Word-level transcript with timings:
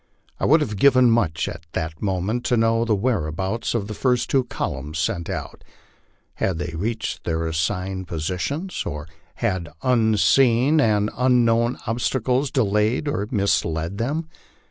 I 0.39 0.45
would 0.45 0.61
have 0.61 0.77
given 0.77 1.11
much 1.11 1.47
at 1.47 1.67
that 1.73 2.01
moment 2.01 2.43
to 2.45 2.57
know 2.57 2.85
the 2.85 2.95
whereabouts 2.95 3.75
of 3.75 3.85
the 3.87 3.93
first 3.93 4.31
two 4.31 4.45
columns 4.45 4.97
sent 4.97 5.29
out. 5.29 5.63
Had 6.33 6.57
they 6.57 6.73
reached 6.75 7.23
their 7.23 7.45
assigned 7.45 8.07
positions, 8.07 8.81
or 8.83 9.07
had 9.35 9.69
unseen 9.83 10.79
and 10.81 11.11
un 11.15 11.45
known 11.45 11.77
obstacles 11.85 12.49
delayed 12.49 13.07
or 13.07 13.27
misled 13.29 13.99
them? 13.99 14.27